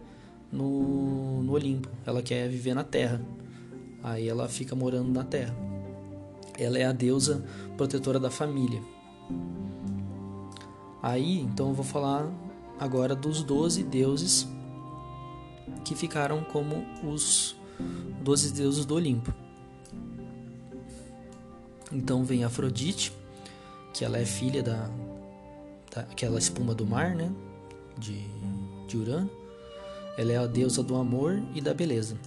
no, 0.52 1.43
no 1.43 1.52
Olimpo, 1.52 1.88
ela 2.07 2.23
quer 2.23 2.49
viver 2.49 2.75
na 2.75 2.85
Terra. 2.85 3.21
Aí 4.02 4.28
ela 4.28 4.49
fica 4.49 4.76
morando 4.76 5.11
na 5.11 5.25
Terra. 5.25 5.57
Ela 6.58 6.78
é 6.78 6.84
a 6.84 6.92
deusa 6.92 7.44
protetora 7.76 8.18
da 8.18 8.30
família. 8.30 8.82
Aí, 11.02 11.40
então 11.40 11.68
eu 11.68 11.75
vou 11.75 11.84
falar 11.84 12.28
agora 12.78 13.14
dos 13.14 13.42
doze 13.42 13.82
deuses 13.82 14.48
que 15.84 15.94
ficaram 15.94 16.42
como 16.44 16.84
os 17.04 17.56
doze 18.22 18.52
deuses 18.52 18.84
do 18.84 18.94
Olimpo. 18.94 19.32
Então 21.92 22.25
vem 22.25 22.42
Afrodite, 22.42 23.12
que 23.94 24.04
ela 24.04 24.18
é 24.18 24.25
filha 24.25 24.62
da, 24.62 24.90
daquela 25.94 26.38
espuma 26.38 26.75
do 26.75 26.86
mar, 26.86 27.14
né? 27.14 27.30
De, 27.96 28.20
de 28.88 28.96
Urano. 28.96 29.30
Ela 30.18 30.32
é 30.32 30.36
a 30.38 30.46
deusa 30.46 30.82
do 30.82 30.96
amor 30.96 31.40
e 31.54 31.60
da 31.60 31.72
beleza. 31.72 32.18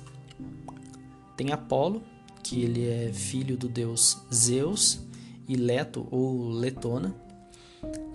Tem 1.35 1.51
Apolo, 1.51 2.01
que 2.49 2.63
ele 2.63 2.87
é 2.87 3.13
filho 3.13 3.55
do 3.55 3.69
deus 3.69 4.17
Zeus 4.33 4.99
e 5.47 5.55
Leto 5.55 6.07
ou 6.09 6.49
Letona. 6.49 7.13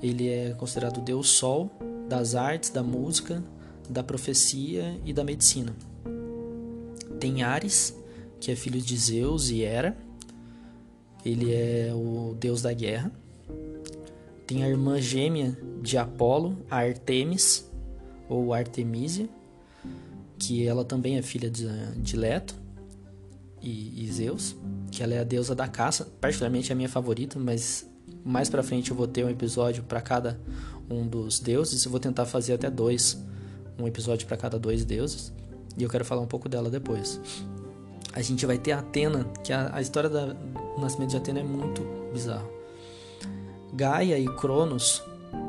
Ele 0.02 0.28
é 0.28 0.52
considerado 0.54 0.98
o 0.98 1.00
deus 1.00 1.28
Sol 1.28 1.70
das 2.08 2.34
artes, 2.34 2.70
da 2.70 2.82
música, 2.82 3.44
da 3.88 4.02
profecia 4.02 5.00
e 5.04 5.12
da 5.12 5.22
medicina. 5.22 5.72
Tem 7.20 7.44
Ares, 7.44 7.96
que 8.40 8.50
é 8.50 8.56
filho 8.56 8.80
de 8.80 8.96
Zeus 8.96 9.50
e 9.50 9.62
Hera. 9.62 9.96
Ele 11.24 11.54
é 11.54 11.92
o 11.94 12.34
deus 12.34 12.60
da 12.60 12.72
guerra. 12.72 13.12
Tem 14.48 14.64
a 14.64 14.68
irmã 14.68 15.00
gêmea 15.00 15.56
de 15.80 15.96
Apolo, 15.96 16.58
a 16.68 16.78
Artemis, 16.78 17.70
ou 18.28 18.52
Artemisia, 18.52 19.28
que 20.36 20.66
ela 20.66 20.84
também 20.84 21.18
é 21.18 21.22
filha 21.22 21.48
de, 21.48 21.68
de 21.98 22.16
Leto 22.16 22.63
e, 23.64 24.04
e, 24.04 24.12
Zeus, 24.12 24.54
que 24.90 25.02
ela 25.02 25.14
é 25.14 25.20
a 25.20 25.24
deusa 25.24 25.54
da 25.54 25.66
caça, 25.66 26.06
particularmente 26.20 26.72
a 26.72 26.76
minha 26.76 26.88
favorita, 26.88 27.38
mas 27.38 27.88
mais 28.24 28.48
para 28.48 28.62
frente 28.62 28.90
eu 28.90 28.96
vou 28.96 29.06
ter 29.06 29.24
um 29.24 29.30
episódio 29.30 29.82
para 29.82 30.00
cada 30.00 30.38
um 30.88 31.06
dos 31.06 31.40
deuses, 31.40 31.84
eu 31.84 31.90
vou 31.90 31.98
tentar 31.98 32.26
fazer 32.26 32.52
até 32.52 32.70
dois, 32.70 33.18
um 33.78 33.86
episódio 33.86 34.26
para 34.26 34.36
cada 34.36 34.58
dois 34.58 34.84
deuses, 34.84 35.32
e 35.76 35.82
eu 35.82 35.88
quero 35.88 36.04
falar 36.04 36.20
um 36.20 36.26
pouco 36.26 36.48
dela 36.48 36.68
depois. 36.68 37.20
a 38.12 38.22
gente 38.22 38.46
vai 38.46 38.58
ter 38.58 38.72
Atena, 38.72 39.24
que 39.42 39.52
a, 39.52 39.74
a 39.74 39.80
história 39.80 40.08
da, 40.08 40.26
do 40.26 40.80
nascimento 40.80 41.10
de 41.10 41.16
Atena 41.16 41.40
é 41.40 41.42
muito 41.42 41.82
bizarra. 42.12 42.46
Gaia 43.72 44.18
e 44.18 44.26
Cronos 44.36 45.02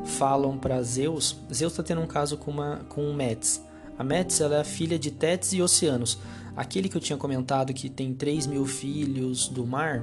falam 0.04 0.58
para 0.58 0.82
Zeus. 0.82 1.36
Zeus 1.52 1.72
está 1.72 1.82
tendo 1.82 2.00
um 2.00 2.06
caso 2.06 2.36
com, 2.36 2.50
uma, 2.50 2.80
com 2.88 3.12
Metis. 3.12 3.62
A 3.96 4.02
Metis 4.02 4.40
ela 4.40 4.56
é 4.56 4.60
a 4.60 4.64
filha 4.64 4.98
de 4.98 5.12
Tétis 5.12 5.52
e 5.52 5.62
Oceanos. 5.62 6.18
Aquele 6.56 6.88
que 6.88 6.96
eu 6.96 7.00
tinha 7.00 7.18
comentado 7.18 7.74
que 7.74 7.90
tem 7.90 8.14
3 8.14 8.46
mil 8.46 8.64
filhos 8.64 9.48
do 9.48 9.66
mar. 9.66 10.02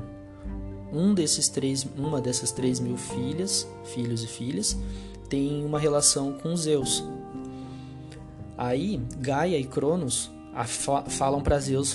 Um 0.91 1.13
desses 1.13 1.49
três, 1.49 1.87
uma 1.97 2.21
dessas 2.21 2.51
3 2.51 2.79
mil 2.79 2.95
filhas, 2.95 3.67
filhos 3.83 4.23
e 4.23 4.27
filhas, 4.27 4.77
tem 5.27 5.65
uma 5.65 5.79
relação 5.79 6.33
com 6.33 6.55
Zeus. 6.55 7.03
Aí 8.55 9.01
Gaia 9.17 9.57
e 9.57 9.65
Cronos 9.65 10.29
falam 11.09 11.41
para 11.41 11.59
Zeus, 11.59 11.91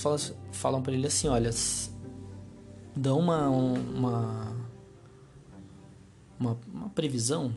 falam, 0.50 0.83
para 0.83 0.93
ele 0.93 1.07
assim, 1.07 1.29
olha, 1.29 1.50
dão 2.97 3.21
uma, 3.21 3.49
uma, 3.49 4.57
uma, 6.41 6.59
uma 6.75 6.88
previsão, 6.88 7.55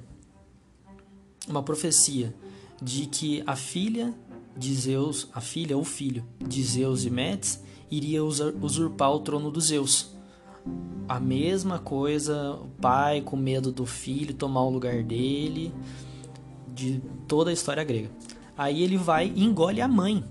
uma 1.47 1.63
profecia 1.63 2.33
de 2.79 3.07
que 3.07 3.43
a 3.47 3.55
filha 3.55 4.13
de 4.55 4.73
Zeus, 4.73 5.27
a 5.33 5.41
filha 5.41 5.77
ou 5.77 5.83
filho 5.83 6.23
de 6.39 6.63
Zeus 6.63 7.05
e 7.05 7.09
Metis, 7.09 7.63
iria 7.89 8.23
usurpar 8.23 9.11
o 9.11 9.19
trono 9.19 9.51
dos 9.51 9.65
Zeus. 9.65 10.15
A 11.07 11.19
mesma 11.19 11.79
coisa, 11.79 12.53
o 12.53 12.67
pai 12.79 13.21
com 13.21 13.35
medo 13.35 13.71
do 13.71 13.85
filho 13.85 14.33
tomar 14.33 14.63
o 14.63 14.69
lugar 14.69 15.03
dele, 15.03 15.73
de 16.73 17.01
toda 17.27 17.49
a 17.49 17.53
história 17.53 17.83
grega. 17.83 18.09
Aí 18.57 18.83
ele 18.83 18.97
vai 18.97 19.31
e 19.35 19.43
engole 19.43 19.81
a 19.81 19.87
mãe. 19.87 20.23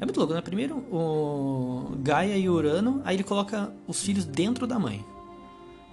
É 0.00 0.04
muito 0.04 0.16
louco, 0.16 0.32
né? 0.32 0.40
Primeiro 0.40 0.76
o 0.90 1.96
Gaia 1.98 2.36
e 2.38 2.48
Urano, 2.48 3.02
aí 3.04 3.16
ele 3.16 3.24
coloca 3.24 3.72
os 3.86 4.02
filhos 4.02 4.24
dentro 4.24 4.66
da 4.66 4.78
mãe. 4.78 5.04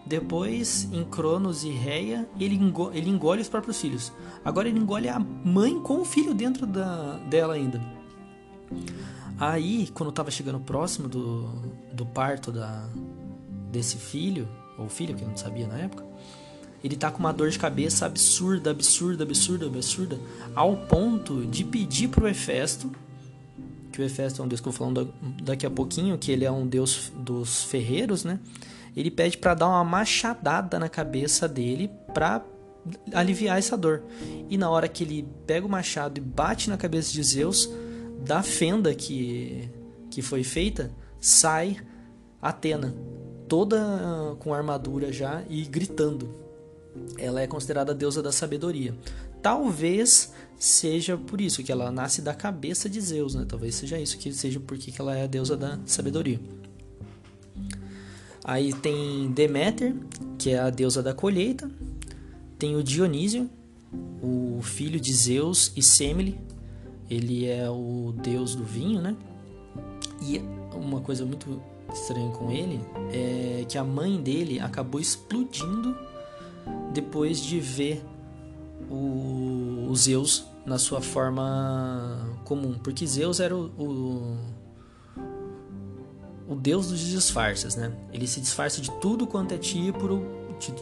Depois, 0.08 0.88
em 0.94 1.04
Cronos 1.04 1.64
e 1.66 1.70
Reia, 1.70 2.28
ele 2.40 2.58
ele 2.94 3.10
engole 3.10 3.42
os 3.42 3.50
próprios 3.50 3.82
filhos. 3.82 4.12
Agora 4.44 4.70
ele 4.70 4.80
engole 4.80 5.10
a 5.10 5.20
mãe 5.20 5.78
com 5.82 6.02
o 6.02 6.06
filho 6.06 6.34
dentro 6.34 6.66
da, 6.66 7.18
dela 7.30 7.56
ainda. 7.56 7.82
Aí, 9.38 9.90
quando 9.94 10.10
estava 10.10 10.32
chegando 10.32 10.60
próximo 10.60 11.10
do, 11.10 11.48
do 11.92 12.06
parto 12.06 12.52
da, 12.52 12.88
desse 13.70 13.98
filho, 13.98 14.48
ou 14.78 14.88
filho, 14.88 15.14
que 15.14 15.24
eu 15.24 15.28
não 15.28 15.38
sabia 15.38 15.68
na 15.68 15.78
época, 15.78 16.06
ele 16.84 16.96
tá 16.96 17.12
com 17.12 17.20
uma 17.20 17.34
dor 17.34 17.50
de 17.50 17.60
cabeça 17.60 18.06
absurda, 18.06 18.72
absurda, 18.72 19.24
absurda, 19.24 19.66
absurda, 19.66 20.20
ao 20.56 20.78
ponto 20.78 21.46
de 21.46 21.64
pedir 21.64 22.08
pro 22.08 22.28
Hefesto, 22.28 22.92
que 23.92 24.02
o 24.02 24.06
Hefesto 24.06 24.42
é 24.42 24.46
um 24.46 24.48
deus 24.48 24.62
que 24.62 24.68
eu 24.68 24.72
vou 24.72 24.78
falando 24.78 25.14
daqui 25.44 25.66
a 25.66 25.70
pouquinho, 25.70 26.18
que 26.18 26.32
ele 26.32 26.46
é 26.46 26.52
um 26.52 26.66
deus 26.66 27.12
dos 27.18 27.64
ferreiros, 27.64 28.24
né? 28.24 28.40
Ele 28.98 29.12
pede 29.12 29.38
para 29.38 29.54
dar 29.54 29.68
uma 29.68 29.84
machadada 29.84 30.80
na 30.80 30.90
cabeça 30.90 31.48
dele 31.48 31.88
para 32.16 32.44
aliviar 33.14 33.60
essa 33.60 33.78
dor. 33.78 34.02
E 34.50 34.58
na 34.58 34.72
hora 34.72 34.88
que 34.88 35.04
ele 35.04 35.28
pega 35.46 35.68
o 35.68 35.70
machado 35.70 36.18
e 36.18 36.22
bate 36.22 36.68
na 36.68 36.78
cabeça 36.78 37.14
de 37.14 37.22
Zeus, 37.22 37.70
da 38.26 38.42
fenda 38.42 38.96
que, 38.96 39.70
que 40.10 40.24
foi 40.24 40.44
feita, 40.44 40.90
sai 41.22 41.78
Atena, 42.42 42.96
toda 43.48 44.36
com 44.40 44.52
armadura 44.52 45.14
já 45.14 45.44
e 45.48 45.64
gritando. 45.66 46.34
Ela 47.20 47.42
é 47.42 47.46
considerada 47.46 47.92
a 47.92 47.96
deusa 47.96 48.24
da 48.24 48.32
sabedoria. 48.32 48.96
Talvez 49.44 50.34
seja 50.58 51.16
por 51.16 51.40
isso 51.40 51.64
que 51.64 51.72
ela 51.72 51.92
nasce 51.92 52.24
da 52.24 52.34
cabeça 52.34 52.90
de 52.90 53.00
Zeus, 53.00 53.36
né? 53.36 53.46
Talvez 53.48 53.76
seja 53.76 54.00
isso 54.00 54.18
que 54.18 54.34
seja 54.34 54.60
porque 54.60 54.92
ela 54.98 55.16
é 55.16 55.26
a 55.26 55.28
deusa 55.28 55.56
da 55.56 55.78
sabedoria. 55.86 56.40
Aí 58.48 58.72
tem 58.72 59.30
Deméter, 59.32 59.94
que 60.38 60.52
é 60.52 60.60
a 60.60 60.70
deusa 60.70 61.04
da 61.04 61.14
colheita. 61.14 61.70
Tem 62.58 62.78
o 62.78 62.82
Dionísio, 62.82 63.50
o 64.24 64.62
filho 64.62 65.02
de 65.02 65.14
Zeus 65.14 65.74
e 65.76 65.84
Semele. 65.84 66.40
Ele 67.10 67.46
é 67.46 67.70
o 67.70 68.14
deus 68.24 68.56
do 68.56 68.64
vinho, 68.64 69.02
né? 69.02 69.18
E 70.22 70.42
uma 70.74 71.02
coisa 71.02 71.26
muito 71.26 71.62
estranha 71.94 72.32
com 72.32 72.50
ele 72.50 72.80
é 73.12 73.66
que 73.68 73.78
a 73.78 73.84
mãe 73.84 74.22
dele 74.22 74.62
acabou 74.62 75.02
explodindo 75.02 75.94
depois 76.94 77.42
de 77.42 77.60
ver 77.60 78.02
o, 78.90 79.94
Zeus 79.94 80.46
na 80.66 80.78
sua 80.78 81.02
forma 81.02 82.38
comum, 82.46 82.76
porque 82.82 83.06
Zeus 83.06 83.40
era 83.40 83.56
o, 83.56 83.66
o 83.78 84.38
o 86.48 86.56
deus 86.56 86.88
dos 86.88 87.00
disfarces, 87.00 87.76
né? 87.76 87.92
Ele 88.12 88.26
se 88.28 88.40
disfarça 88.40 88.82
de 88.82 88.90
tudo 89.00 89.28
quanto 89.28 89.54
é 89.54 89.58
tipo 89.58 90.08
de, 90.60 90.74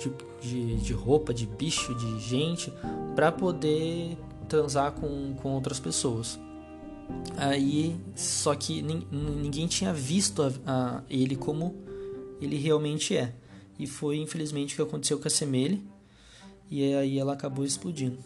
de, 0.42 0.76
de 0.78 0.94
roupa, 0.94 1.34
de 1.34 1.46
bicho, 1.46 1.94
de 1.96 2.20
gente, 2.20 2.72
para 3.16 3.32
poder 3.32 4.18
transar 4.48 4.92
com, 4.92 5.34
com 5.36 5.54
outras 5.54 5.80
pessoas. 5.80 6.40
Aí, 7.38 7.96
só 8.16 8.56
que 8.56 8.82
ninguém 8.82 9.68
tinha 9.68 9.94
visto 9.94 10.42
a, 10.42 10.52
a, 10.66 11.02
ele 11.10 11.36
como 11.36 11.76
ele 12.42 12.58
realmente 12.58 13.16
é. 13.16 13.34
E 13.78 13.86
foi 13.86 14.18
infelizmente 14.18 14.74
o 14.74 14.76
que 14.78 14.82
aconteceu 14.82 15.20
com 15.20 15.28
a 15.28 15.32
Semele. 15.32 15.84
E 16.70 16.94
aí 16.94 17.20
ela 17.20 17.34
acabou 17.34 17.66
explodindo. 17.66 18.18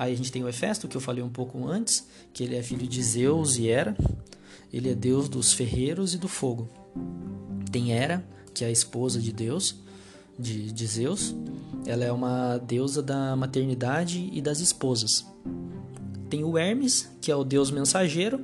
Aí 0.00 0.14
a 0.14 0.16
gente 0.16 0.32
tem 0.32 0.42
o 0.42 0.48
Hefesto, 0.48 0.88
que 0.88 0.96
eu 0.96 1.00
falei 1.00 1.22
um 1.22 1.28
pouco 1.28 1.68
antes, 1.68 2.08
que 2.32 2.42
ele 2.42 2.56
é 2.56 2.62
filho 2.62 2.86
de 2.86 3.02
Zeus 3.02 3.58
e 3.58 3.68
Hera. 3.68 3.94
Ele 4.72 4.88
é 4.88 4.94
deus 4.94 5.28
dos 5.28 5.52
ferreiros 5.52 6.14
e 6.14 6.16
do 6.16 6.26
fogo. 6.26 6.70
Tem 7.70 7.92
Hera, 7.92 8.24
que 8.54 8.64
é 8.64 8.68
a 8.68 8.70
esposa 8.70 9.20
de 9.20 9.30
Deus, 9.30 9.76
de, 10.38 10.72
de 10.72 10.86
Zeus. 10.86 11.34
Ela 11.84 12.06
é 12.06 12.10
uma 12.10 12.56
deusa 12.56 13.02
da 13.02 13.36
maternidade 13.36 14.30
e 14.32 14.40
das 14.40 14.60
esposas. 14.60 15.26
Tem 16.30 16.44
o 16.44 16.56
Hermes, 16.56 17.10
que 17.20 17.30
é 17.30 17.36
o 17.36 17.44
deus 17.44 17.70
mensageiro. 17.70 18.42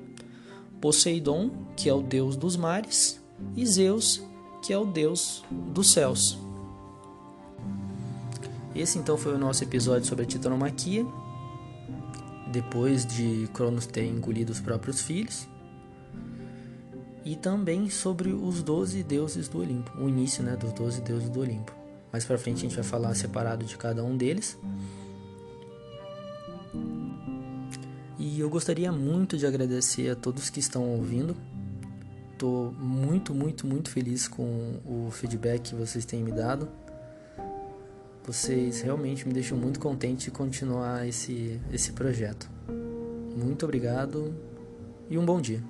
Poseidon, 0.78 1.50
que 1.74 1.88
é 1.88 1.94
o 1.94 2.02
deus 2.02 2.36
dos 2.36 2.54
mares. 2.54 3.18
E 3.56 3.64
Zeus, 3.64 4.22
que 4.60 4.74
é 4.74 4.78
o 4.78 4.84
deus 4.84 5.42
dos 5.50 5.90
céus. 5.90 6.36
Esse 8.74 8.98
então 8.98 9.16
foi 9.16 9.34
o 9.34 9.38
nosso 9.38 9.64
episódio 9.64 10.06
sobre 10.06 10.24
a 10.24 10.28
titanomaquia. 10.28 11.06
Depois 12.46 13.04
de 13.04 13.48
Cronos 13.52 13.86
ter 13.86 14.04
engolido 14.04 14.52
os 14.52 14.60
próprios 14.60 15.00
filhos 15.00 15.48
e 17.24 17.34
também 17.34 17.90
sobre 17.90 18.28
os 18.28 18.62
12 18.62 19.02
deuses 19.02 19.48
do 19.48 19.58
Olimpo, 19.58 19.90
o 19.98 20.08
início 20.08 20.44
né, 20.44 20.56
dos 20.56 20.72
12 20.72 21.00
deuses 21.00 21.28
do 21.28 21.40
Olimpo. 21.40 21.74
Mais 22.12 22.24
para 22.24 22.38
frente 22.38 22.58
a 22.58 22.60
gente 22.60 22.76
vai 22.76 22.84
falar 22.84 23.14
separado 23.14 23.64
de 23.64 23.76
cada 23.76 24.04
um 24.04 24.16
deles. 24.16 24.56
E 28.18 28.40
eu 28.40 28.48
gostaria 28.48 28.92
muito 28.92 29.36
de 29.36 29.44
agradecer 29.44 30.08
a 30.10 30.16
todos 30.16 30.48
que 30.48 30.60
estão 30.60 30.88
ouvindo. 30.88 31.36
Estou 32.32 32.72
muito, 32.72 33.34
muito, 33.34 33.66
muito 33.66 33.90
feliz 33.90 34.28
com 34.28 34.80
o 34.86 35.10
feedback 35.10 35.70
que 35.70 35.74
vocês 35.74 36.04
têm 36.04 36.22
me 36.22 36.30
dado. 36.30 36.68
Vocês 38.26 38.80
realmente 38.80 39.26
me 39.26 39.32
deixam 39.32 39.56
muito 39.56 39.78
contente 39.78 40.24
de 40.24 40.30
continuar 40.32 41.06
esse, 41.06 41.60
esse 41.72 41.92
projeto. 41.92 42.50
Muito 43.36 43.64
obrigado 43.64 44.34
e 45.08 45.16
um 45.16 45.24
bom 45.24 45.40
dia. 45.40 45.62